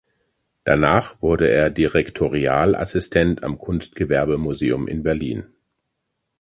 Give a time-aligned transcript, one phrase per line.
[0.63, 5.53] Danach wurde er Direktorialassistent am Kunstgewerbemuseum in Berlin.